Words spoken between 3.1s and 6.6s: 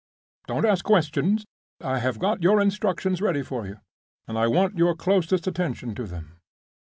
ready for you, and I want your closest attention to them.